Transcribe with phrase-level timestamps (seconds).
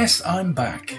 [0.00, 0.98] Yes, I'm back.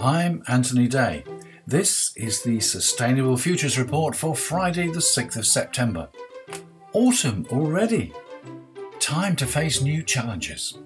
[0.00, 1.22] I'm Anthony Day.
[1.64, 6.08] This is the Sustainable Futures Report for Friday, the 6th of September.
[6.92, 8.12] Autumn already.
[8.98, 10.76] Time to face new challenges.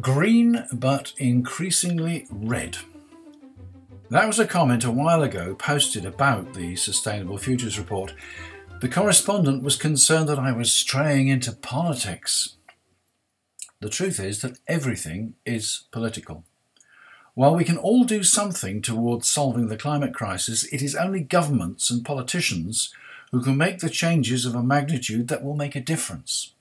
[0.00, 2.78] Green but increasingly red.
[4.10, 8.14] That was a comment a while ago posted about the Sustainable Futures Report.
[8.80, 12.57] The correspondent was concerned that I was straying into politics.
[13.80, 16.44] The truth is that everything is political.
[17.34, 21.88] While we can all do something towards solving the climate crisis, it is only governments
[21.88, 22.92] and politicians
[23.30, 26.54] who can make the changes of a magnitude that will make a difference.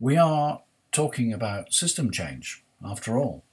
[0.00, 3.44] We are talking about system change, after all.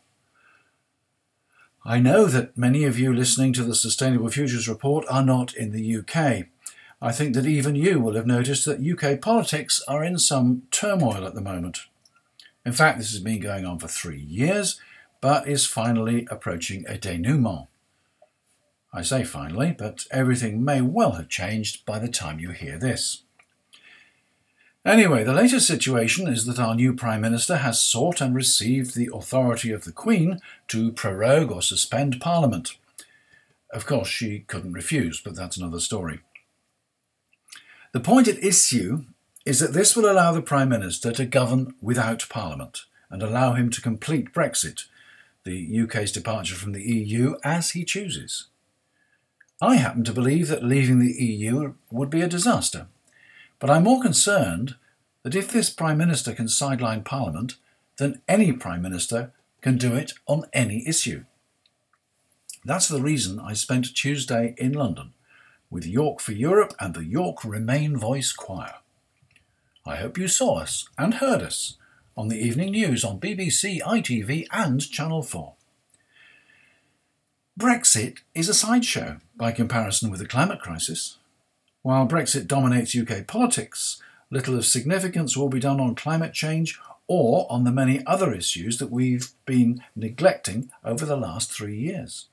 [1.84, 5.72] I know that many of you listening to the Sustainable Futures Report are not in
[5.72, 6.46] the UK.
[7.02, 11.26] I think that even you will have noticed that UK politics are in some turmoil
[11.26, 11.88] at the moment.
[12.66, 14.80] In fact, this has been going on for three years,
[15.20, 17.68] but is finally approaching a denouement.
[18.94, 23.24] I say finally, but everything may well have changed by the time you hear this.
[24.84, 29.10] Anyway, the latest situation is that our new Prime Minister has sought and received the
[29.14, 32.78] authority of the Queen to prorogue or suspend Parliament.
[33.70, 36.20] Of course, she couldn't refuse, but that's another story.
[37.94, 39.06] The point at issue
[39.46, 43.70] is that this will allow the Prime Minister to govern without Parliament and allow him
[43.72, 44.86] to complete Brexit,
[45.44, 48.48] the UK's departure from the EU, as he chooses.
[49.60, 52.88] I happen to believe that leaving the EU would be a disaster,
[53.60, 54.76] but I'm more concerned
[55.24, 57.56] that if this Prime Minister can sideline Parliament,
[57.98, 59.32] then any Prime Minister
[59.62, 61.26] can do it on any issue.
[62.64, 65.14] That's the reason I spent Tuesday in London
[65.70, 68.81] with York for Europe and the York Remain Voice Choir.
[69.86, 71.78] I hope you saw us and heard us
[72.16, 75.54] on the evening news on BBC, ITV, and Channel 4.
[77.60, 81.18] Brexit is a sideshow by comparison with the climate crisis.
[81.82, 84.00] While Brexit dominates UK politics,
[84.30, 88.78] little of significance will be done on climate change or on the many other issues
[88.78, 92.28] that we've been neglecting over the last three years.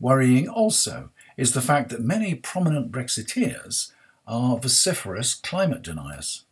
[0.00, 3.92] Worrying also is the fact that many prominent Brexiteers
[4.26, 6.45] are vociferous climate deniers.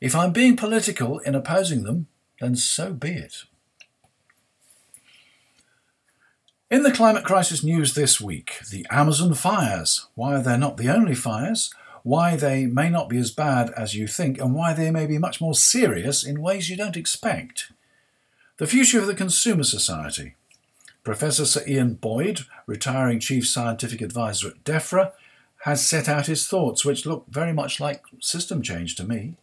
[0.00, 2.06] If I'm being political in opposing them,
[2.40, 3.44] then so be it.
[6.70, 10.06] In the climate crisis news this week, the Amazon fires.
[10.14, 11.70] Why are they're not the only fires,
[12.02, 15.18] why they may not be as bad as you think, and why they may be
[15.18, 17.72] much more serious in ways you don't expect.
[18.56, 20.36] The future of the Consumer Society.
[21.02, 25.12] Professor Sir Ian Boyd, retiring Chief Scientific Advisor at DEFRA,
[25.64, 29.34] has set out his thoughts, which look very much like system change to me.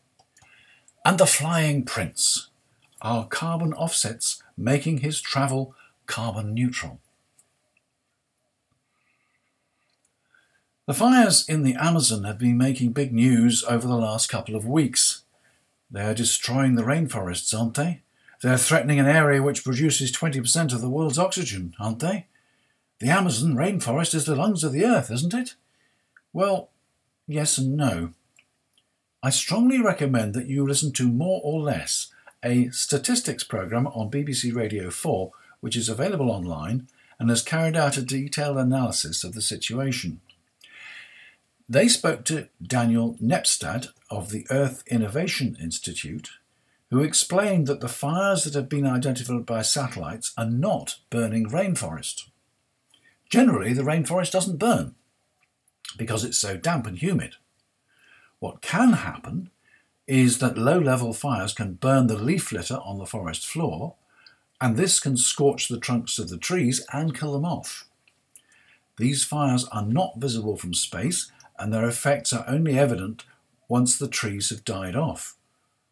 [1.07, 2.49] And the Flying Prince.
[3.01, 5.73] Are carbon offsets making his travel
[6.05, 6.99] carbon neutral?
[10.85, 14.67] The fires in the Amazon have been making big news over the last couple of
[14.67, 15.23] weeks.
[15.89, 18.01] They are destroying the rainforests, aren't they?
[18.43, 22.25] They're threatening an area which produces 20% of the world's oxygen, aren't they?
[22.99, 25.55] The Amazon rainforest is the lungs of the earth, isn't it?
[26.33, 26.69] Well,
[27.27, 28.11] yes and no.
[29.23, 32.13] I strongly recommend that you listen to More or Less,
[32.45, 36.87] a statistics programme on BBC Radio 4, which is available online
[37.19, 40.21] and has carried out a detailed analysis of the situation.
[41.67, 46.29] They spoke to Daniel Nepstad of the Earth Innovation Institute,
[46.91, 52.29] who explained that the fires that have been identified by satellites are not burning rainforest.
[53.31, 54.93] Generally, the rainforest doesn't burn
[55.97, 57.35] because it's so damp and humid.
[58.39, 59.49] What can happen
[60.07, 63.95] is that low level fires can burn the leaf litter on the forest floor,
[64.61, 67.87] and this can scorch the trunks of the trees and kill them off.
[68.97, 73.25] These fires are not visible from space, and their effects are only evident
[73.67, 75.35] once the trees have died off,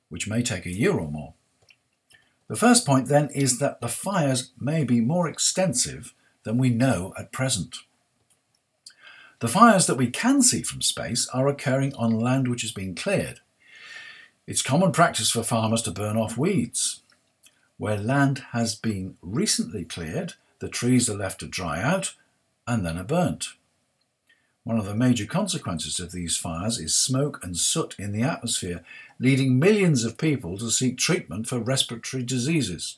[0.10, 1.34] which may take a year or more.
[2.48, 6.14] The first point then is that the fires may be more extensive
[6.44, 7.78] than we know at present.
[9.40, 12.96] The fires that we can see from space are occurring on land which has been
[12.96, 13.42] cleared.
[14.48, 17.02] It's common practice for farmers to burn off weeds.
[17.78, 22.16] Where land has been recently cleared, the trees are left to dry out
[22.66, 23.50] and then are burnt.
[24.64, 28.84] One of the major consequences of these fires is smoke and soot in the atmosphere,
[29.20, 32.98] leading millions of people to seek treatment for respiratory diseases.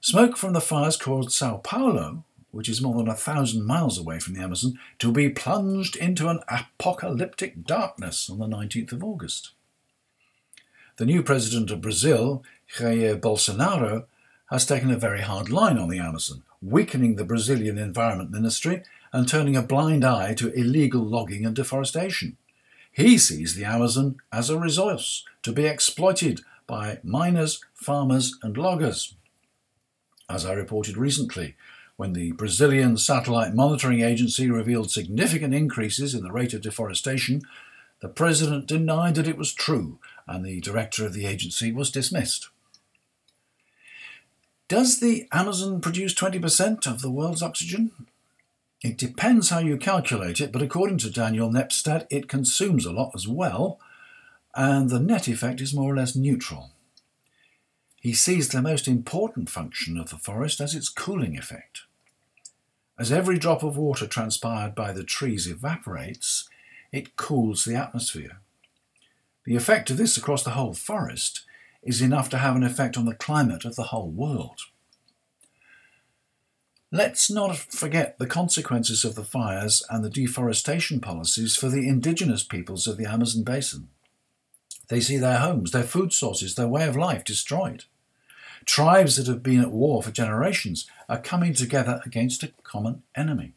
[0.00, 2.24] Smoke from the fires caused Sao Paulo,
[2.56, 6.28] which is more than a thousand miles away from the Amazon, to be plunged into
[6.28, 9.52] an apocalyptic darkness on the 19th of August.
[10.96, 12.42] The new president of Brazil,
[12.76, 14.06] Jair Bolsonaro,
[14.50, 18.82] has taken a very hard line on the Amazon, weakening the Brazilian Environment Ministry
[19.12, 22.36] and turning a blind eye to illegal logging and deforestation.
[22.90, 29.14] He sees the Amazon as a resource to be exploited by miners, farmers, and loggers.
[30.28, 31.56] As I reported recently,
[31.96, 37.42] when the Brazilian Satellite Monitoring Agency revealed significant increases in the rate of deforestation,
[38.00, 42.50] the president denied that it was true, and the director of the agency was dismissed.
[44.68, 47.92] Does the Amazon produce 20% of the world's oxygen?
[48.82, 53.12] It depends how you calculate it, but according to Daniel Nepstad, it consumes a lot
[53.14, 53.80] as well,
[54.54, 56.72] and the net effect is more or less neutral.
[58.06, 61.80] He sees the most important function of the forest as its cooling effect.
[62.96, 66.48] As every drop of water transpired by the trees evaporates,
[66.92, 68.38] it cools the atmosphere.
[69.44, 71.44] The effect of this across the whole forest
[71.82, 74.60] is enough to have an effect on the climate of the whole world.
[76.92, 82.44] Let's not forget the consequences of the fires and the deforestation policies for the indigenous
[82.44, 83.88] peoples of the Amazon basin.
[84.86, 87.82] They see their homes, their food sources, their way of life destroyed.
[88.66, 93.52] Tribes that have been at war for generations are coming together against a common enemy.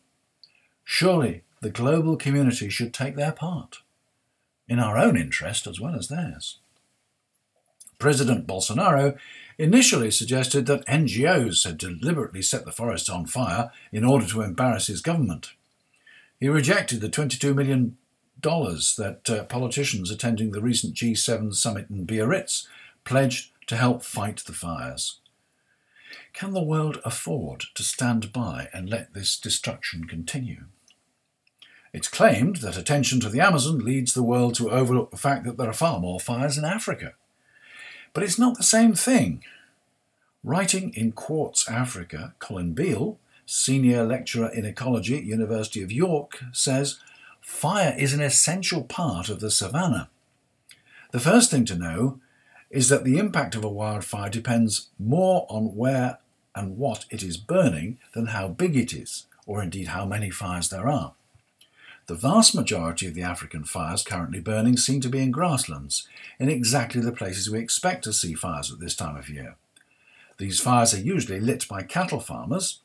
[0.85, 3.79] Surely the global community should take their part,
[4.67, 6.59] in our own interest as well as theirs.
[7.97, 9.17] President Bolsonaro
[9.57, 14.87] initially suggested that NGOs had deliberately set the forest on fire in order to embarrass
[14.87, 15.51] his government.
[16.39, 17.97] He rejected the $22 million
[18.41, 22.67] that uh, politicians attending the recent G7 summit in Biarritz
[23.03, 25.19] pledged to help fight the fires.
[26.33, 30.63] Can the world afford to stand by and let this destruction continue?
[31.93, 35.57] It's claimed that attention to the Amazon leads the world to overlook the fact that
[35.57, 37.13] there are far more fires in Africa.
[38.13, 39.43] But it's not the same thing.
[40.43, 46.99] Writing in Quartz Africa, Colin Beale, senior lecturer in ecology at University of York, says
[47.39, 50.09] fire is an essential part of the savannah.
[51.11, 52.19] The first thing to know
[52.69, 56.19] is that the impact of a wildfire depends more on where
[56.55, 60.69] and what it is burning than how big it is, or indeed how many fires
[60.69, 61.13] there are.
[62.07, 66.07] The vast majority of the African fires currently burning seem to be in grasslands,
[66.39, 69.55] in exactly the places we expect to see fires at this time of year.
[70.39, 72.79] These fires are usually lit by cattle farmers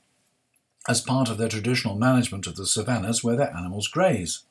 [0.86, 4.42] as part of their traditional management of the savannas where their animals graze.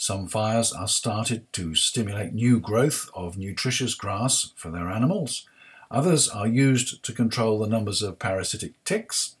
[0.00, 5.46] Some fires are started to stimulate new growth of nutritious grass for their animals.
[5.90, 9.36] Others are used to control the numbers of parasitic ticks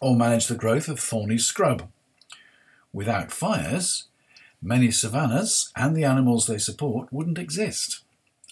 [0.00, 1.90] or manage the growth of thorny scrub.
[2.90, 4.04] Without fires,
[4.62, 8.00] many savannas and the animals they support wouldn't exist.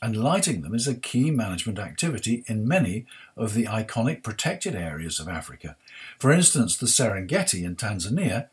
[0.02, 5.18] And lighting them is a key management activity in many of the iconic protected areas
[5.18, 5.76] of Africa.
[6.18, 8.48] For instance, the Serengeti in Tanzania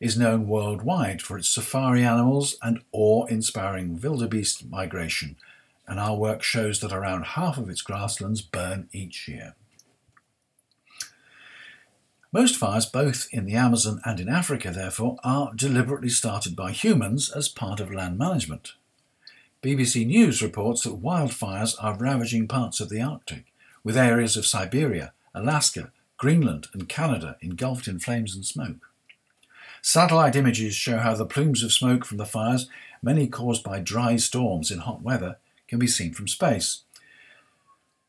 [0.00, 5.36] is known worldwide for its safari animals and awe inspiring wildebeest migration,
[5.86, 9.54] and our work shows that around half of its grasslands burn each year.
[12.30, 17.30] Most fires, both in the Amazon and in Africa, therefore, are deliberately started by humans
[17.30, 18.74] as part of land management.
[19.62, 23.46] BBC News reports that wildfires are ravaging parts of the Arctic,
[23.82, 28.87] with areas of Siberia, Alaska, Greenland, and Canada engulfed in flames and smoke.
[29.82, 32.68] Satellite images show how the plumes of smoke from the fires,
[33.02, 36.82] many caused by dry storms in hot weather, can be seen from space.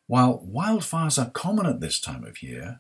[0.08, 2.80] While wildfires are common at this time of year,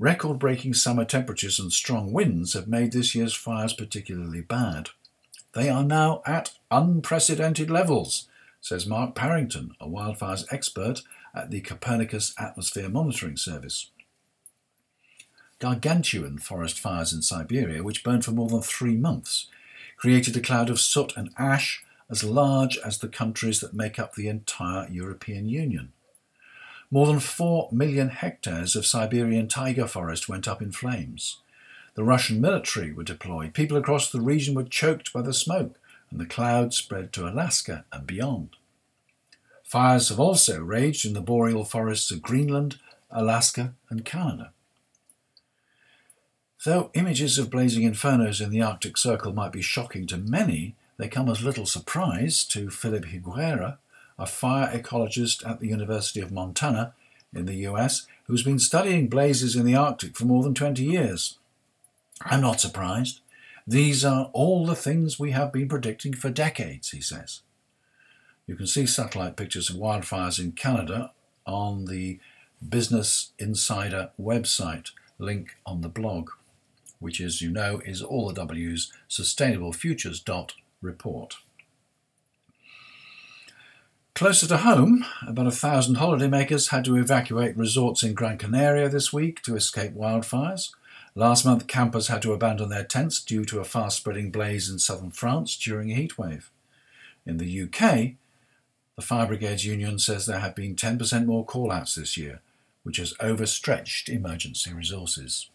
[0.00, 4.90] Record breaking summer temperatures and strong winds have made this year's fires particularly bad.
[5.54, 8.28] They are now at unprecedented levels,
[8.60, 11.02] says Mark Parrington, a wildfires expert
[11.34, 13.90] at the Copernicus Atmosphere Monitoring Service.
[15.58, 19.48] Gargantuan forest fires in Siberia, which burned for more than three months,
[19.96, 24.14] created a cloud of soot and ash as large as the countries that make up
[24.14, 25.92] the entire European Union.
[26.90, 31.38] More than 4 million hectares of Siberian taiga forest went up in flames.
[31.94, 33.52] The Russian military were deployed.
[33.52, 35.76] People across the region were choked by the smoke,
[36.10, 38.50] and the cloud spread to Alaska and beyond.
[39.64, 42.78] Fires have also raged in the boreal forests of Greenland,
[43.10, 44.52] Alaska, and Canada.
[46.64, 51.06] Though images of blazing infernos in the Arctic Circle might be shocking to many, they
[51.06, 53.78] come as little surprise to Philip Higuera,
[54.18, 56.94] a fire ecologist at the University of Montana
[57.32, 61.38] in the US who's been studying blazes in the Arctic for more than 20 years.
[62.22, 63.20] I'm not surprised.
[63.66, 67.42] These are all the things we have been predicting for decades, he says.
[68.46, 71.12] You can see satellite pictures of wildfires in Canada
[71.46, 72.18] on the
[72.66, 76.30] Business Insider website, link on the blog,
[76.98, 81.36] which, as you know, is all the W's sustainablefutures.report.
[84.14, 89.12] Closer to home, about a thousand holidaymakers had to evacuate resorts in Gran Canaria this
[89.12, 90.72] week to escape wildfires.
[91.14, 94.80] Last month, campers had to abandon their tents due to a fast spreading blaze in
[94.80, 96.48] southern France during a heatwave.
[97.24, 98.14] In the UK,
[98.96, 102.40] the Fire Brigades Union says there have been 10% more call outs this year,
[102.82, 105.48] which has overstretched emergency resources.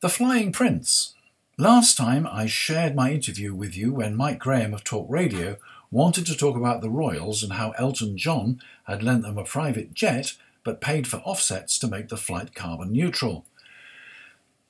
[0.00, 1.12] The Flying Prince.
[1.58, 5.58] Last time I shared my interview with you when Mike Graham of Talk Radio
[5.90, 9.92] wanted to talk about the Royals and how Elton John had lent them a private
[9.92, 13.44] jet but paid for offsets to make the flight carbon neutral.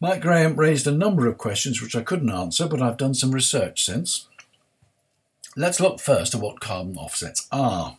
[0.00, 3.30] Mike Graham raised a number of questions which I couldn't answer, but I've done some
[3.30, 4.26] research since.
[5.56, 7.98] Let's look first at what carbon offsets are.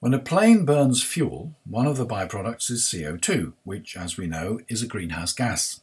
[0.00, 4.60] When a plane burns fuel, one of the byproducts is CO2, which, as we know,
[4.66, 5.82] is a greenhouse gas.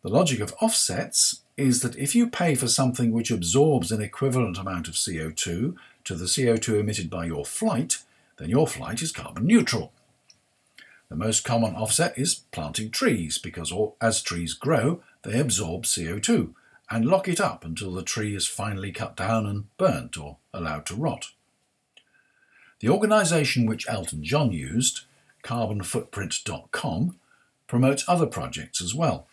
[0.00, 4.56] The logic of offsets is that if you pay for something which absorbs an equivalent
[4.56, 5.74] amount of CO2
[6.04, 7.98] to the CO2 emitted by your flight,
[8.38, 9.92] then your flight is carbon neutral.
[11.10, 16.54] The most common offset is planting trees because as trees grow, they absorb CO2
[16.88, 20.86] and lock it up until the tree is finally cut down and burnt or allowed
[20.86, 21.32] to rot.
[22.80, 25.02] The organisation which Elton John used,
[25.44, 27.18] carbonfootprint.com,
[27.66, 29.26] promotes other projects as well.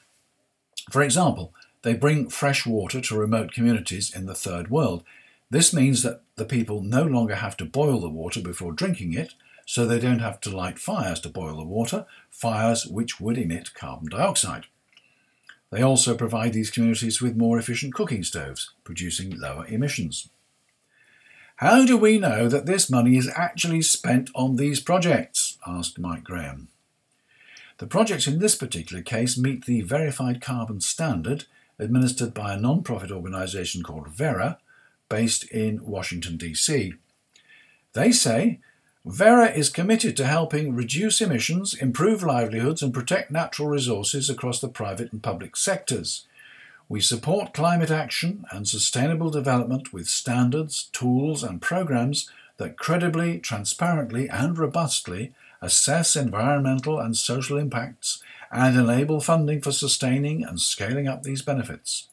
[0.92, 5.04] For example, they bring fresh water to remote communities in the third world.
[5.50, 9.34] This means that the people no longer have to boil the water before drinking it,
[9.66, 13.74] so they don't have to light fires to boil the water, fires which would emit
[13.74, 14.66] carbon dioxide.
[15.72, 20.30] They also provide these communities with more efficient cooking stoves, producing lower emissions.
[21.58, 25.58] How do we know that this money is actually spent on these projects?
[25.66, 26.68] asked Mike Graham.
[27.80, 31.46] The projects in this particular case meet the Verified Carbon Standard
[31.80, 34.60] administered by a non profit organisation called Verra,
[35.10, 36.94] based in Washington, D.C.
[37.94, 38.60] They say
[39.04, 44.70] Verra is committed to helping reduce emissions, improve livelihoods, and protect natural resources across the
[44.70, 46.27] private and public sectors.
[46.90, 54.30] We support climate action and sustainable development with standards, tools, and programs that credibly, transparently,
[54.30, 61.24] and robustly assess environmental and social impacts, and enable funding for sustaining and scaling up
[61.24, 62.08] these benefits.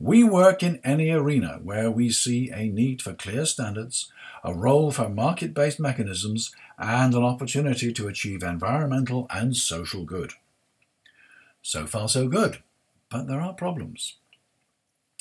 [0.00, 4.10] We work in any arena where we see a need for clear standards,
[4.42, 10.32] a role for market based mechanisms, and an opportunity to achieve environmental and social good.
[11.62, 12.62] So far, so good,
[13.10, 14.16] but there are problems.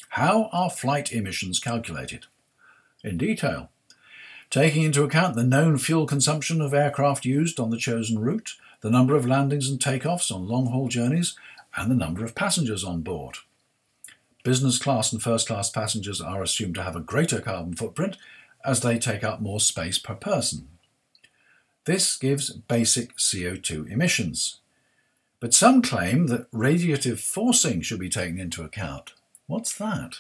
[0.10, 2.26] How are flight emissions calculated?
[3.04, 3.70] In detail,
[4.50, 8.90] taking into account the known fuel consumption of aircraft used on the chosen route, the
[8.90, 11.36] number of landings and takeoffs on long haul journeys,
[11.76, 13.38] and the number of passengers on board.
[14.44, 18.18] Business class and first class passengers are assumed to have a greater carbon footprint
[18.66, 20.68] as they take up more space per person.
[21.86, 24.60] This gives basic CO2 emissions.
[25.40, 29.14] But some claim that radiative forcing should be taken into account.
[29.48, 30.18] What's that?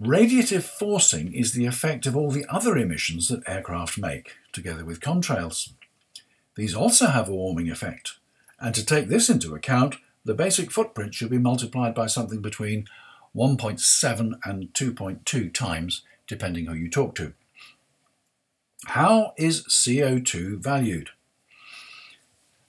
[0.00, 5.00] Radiative forcing is the effect of all the other emissions that aircraft make, together with
[5.00, 5.72] contrails.
[6.56, 8.14] These also have a warming effect,
[8.58, 12.86] and to take this into account, the basic footprint should be multiplied by something between
[13.36, 17.34] 1.7 and 2.2 times, depending who you talk to.
[18.86, 21.10] How is CO2 valued?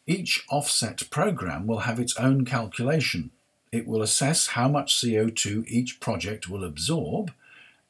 [0.06, 3.32] Each offset program will have its own calculation
[3.74, 7.34] it will assess how much CO2 each project will absorb,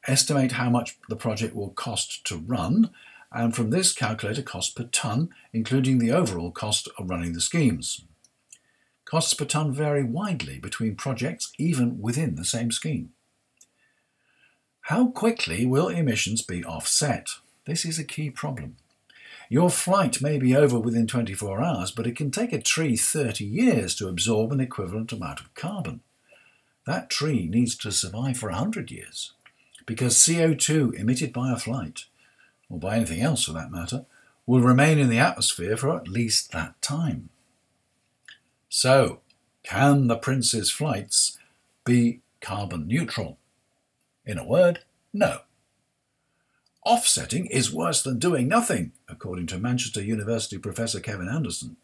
[0.06, 2.88] estimate how much the project will cost to run,
[3.30, 7.40] and from this calculate a cost per tonne, including the overall cost of running the
[7.42, 8.00] schemes.
[9.04, 13.10] Costs per tonne vary widely between projects, even within the same scheme.
[14.88, 17.28] How quickly will emissions be offset?
[17.66, 18.76] This is a key problem.
[19.48, 23.44] Your flight may be over within 24 hours, but it can take a tree 30
[23.44, 26.00] years to absorb an equivalent amount of carbon.
[26.86, 29.32] That tree needs to survive for 100 years
[29.86, 32.04] because CO2 emitted by a flight,
[32.68, 34.06] or by anything else for that matter,
[34.46, 37.30] will remain in the atmosphere for at least that time.
[38.68, 39.20] So,
[39.62, 41.38] can the Prince's flights
[41.84, 43.38] be carbon neutral?
[44.26, 44.80] In a word,
[45.12, 45.40] no.
[46.84, 51.76] Offsetting is worse than doing nothing, according to Manchester University professor Kevin Anderson.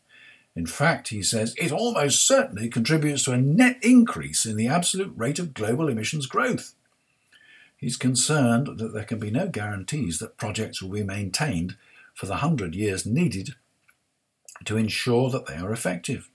[0.55, 5.13] In fact, he says it almost certainly contributes to a net increase in the absolute
[5.17, 6.75] rate of global emissions growth.
[7.79, 11.77] He's concerned that there can be no guarantees that projects will be maintained
[12.15, 13.55] for the hundred years needed
[14.67, 16.29] to ensure that they are effective.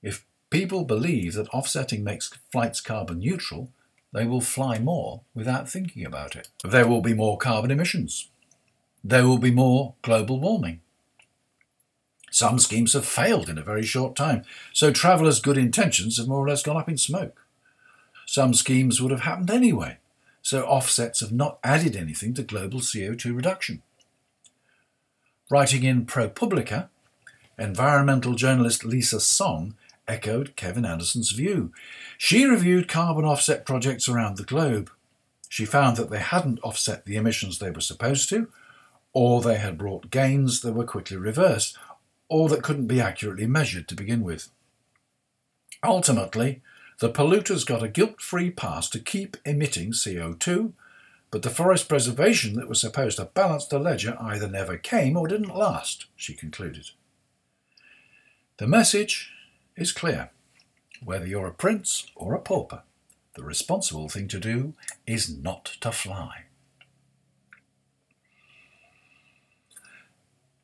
[0.00, 3.72] If people believe that offsetting makes flights carbon neutral,
[4.12, 6.48] they will fly more without thinking about it.
[6.62, 8.28] There will be more carbon emissions.
[9.02, 10.80] There will be more global warming.
[12.30, 16.44] Some schemes have failed in a very short time, so travellers' good intentions have more
[16.44, 17.46] or less gone up in smoke.
[18.26, 19.98] Some schemes would have happened anyway,
[20.40, 23.82] so offsets have not added anything to global CO2 reduction.
[25.50, 26.88] Writing in ProPublica,
[27.58, 29.74] environmental journalist Lisa Song
[30.08, 31.72] echoed Kevin Anderson's view.
[32.18, 34.90] She reviewed carbon offset projects around the globe.
[35.48, 38.48] She found that they hadn't offset the emissions they were supposed to,
[39.12, 41.76] or they had brought gains that were quickly reversed,
[42.28, 44.48] or that couldn't be accurately measured to begin with.
[45.84, 46.62] Ultimately,
[47.00, 50.72] the polluters got a guilt free pass to keep emitting CO2,
[51.30, 55.26] but the forest preservation that was supposed to balance the ledger either never came or
[55.26, 56.90] didn't last, she concluded.
[58.58, 59.32] The message
[59.76, 60.30] is clear.
[61.04, 62.82] Whether you're a prince or a pauper,
[63.34, 64.74] the responsible thing to do
[65.06, 66.44] is not to fly.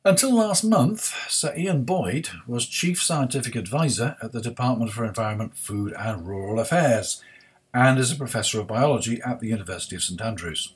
[0.05, 5.57] Until last month, Sir Ian Boyd was Chief Scientific Advisor at the Department for Environment,
[5.57, 7.21] Food and Rural Affairs
[7.73, 10.73] and is a Professor of Biology at the University of St Andrews.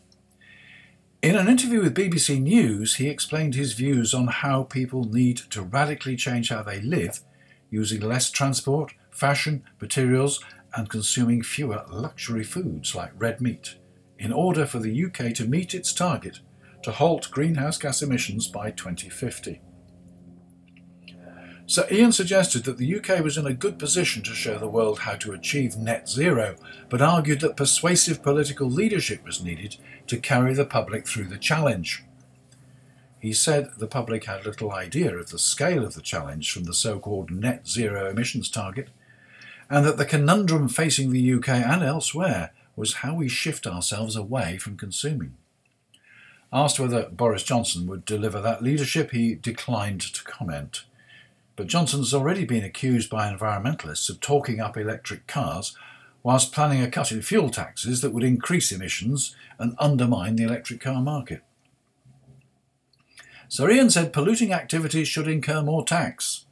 [1.22, 5.62] In an interview with BBC News, he explained his views on how people need to
[5.62, 7.22] radically change how they live,
[7.74, 10.40] using less transport, fashion, materials,
[10.76, 13.78] and consuming fewer luxury foods like red meat,
[14.20, 16.40] in order for the UK to meet its target
[16.84, 19.60] to halt greenhouse gas emissions by 2050.
[21.66, 25.00] Sir Ian suggested that the UK was in a good position to show the world
[25.00, 26.56] how to achieve net zero,
[26.90, 32.04] but argued that persuasive political leadership was needed to carry the public through the challenge.
[33.24, 36.74] He said the public had little idea of the scale of the challenge from the
[36.74, 38.90] so called net zero emissions target,
[39.70, 44.58] and that the conundrum facing the UK and elsewhere was how we shift ourselves away
[44.58, 45.36] from consuming.
[46.52, 50.84] Asked whether Boris Johnson would deliver that leadership, he declined to comment.
[51.56, 55.78] But Johnson's already been accused by environmentalists of talking up electric cars
[56.24, 60.82] whilst planning a cut in fuel taxes that would increase emissions and undermine the electric
[60.82, 61.42] car market.
[63.48, 66.46] Sir Ian said polluting activities should incur more tax.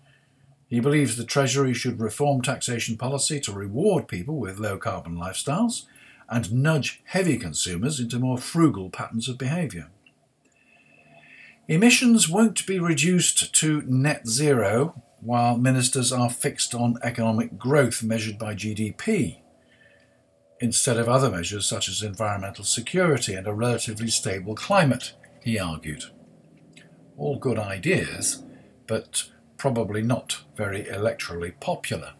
[0.68, 5.86] He believes the Treasury should reform taxation policy to reward people with low carbon lifestyles
[6.30, 9.90] and nudge heavy consumers into more frugal patterns of behaviour.
[11.68, 18.40] Emissions won't be reduced to net zero while ministers are fixed on economic growth measured
[18.40, 19.38] by GDP,
[20.60, 26.06] instead of other measures such as environmental security and a relatively stable climate, he argued.
[27.22, 28.44] All good ideas,
[28.88, 32.14] but probably not very electorally popular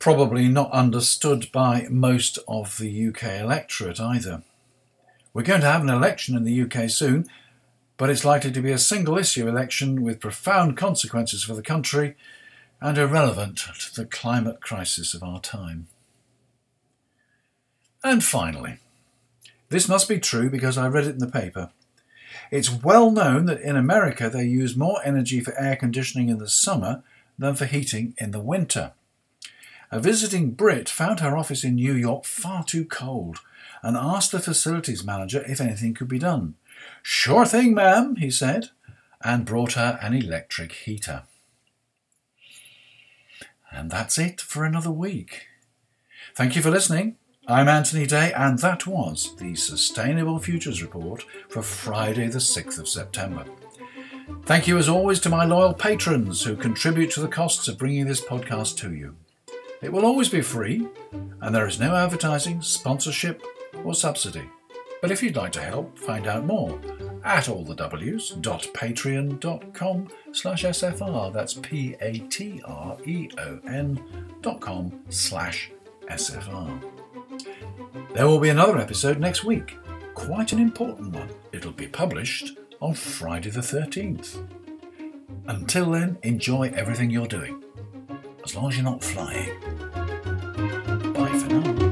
[0.00, 4.42] probably not understood by most of the UK electorate either.
[5.32, 7.26] We're going to have an election in the UK soon,
[7.98, 12.16] but it's likely to be a single issue election with profound consequences for the country
[12.80, 15.86] and irrelevant to the climate crisis of our time.
[18.02, 18.78] And finally,
[19.68, 21.70] this must be true because I read it in the paper.
[22.50, 26.48] It's well known that in America they use more energy for air conditioning in the
[26.48, 27.02] summer
[27.38, 28.92] than for heating in the winter.
[29.90, 33.40] A visiting Brit found her office in New York far too cold
[33.82, 36.54] and asked the facilities manager if anything could be done.
[37.02, 38.70] Sure thing, ma'am, he said,
[39.22, 41.24] and brought her an electric heater.
[43.72, 45.46] And that's it for another week.
[46.34, 47.16] Thank you for listening.
[47.46, 52.88] I'm Anthony Day, and that was the Sustainable Futures Report for Friday, the 6th of
[52.88, 53.44] September.
[54.44, 58.06] Thank you, as always, to my loyal patrons who contribute to the costs of bringing
[58.06, 59.16] this podcast to you.
[59.82, 60.86] It will always be free,
[61.40, 63.42] and there is no advertising, sponsorship,
[63.84, 64.48] or subsidy.
[65.00, 66.78] But if you'd like to help find out more,
[67.24, 71.32] at allthews.patreon.com slash SFR.
[71.32, 72.00] That's P-A-T-R-E-O-N
[74.42, 75.70] dot com slash
[76.08, 76.99] SFR.
[78.14, 79.78] There will be another episode next week.
[80.14, 81.28] Quite an important one.
[81.52, 84.46] It'll be published on Friday the 13th.
[85.46, 87.62] Until then, enjoy everything you're doing
[88.44, 89.60] as long as you're not flying.
[91.12, 91.89] Bye for now.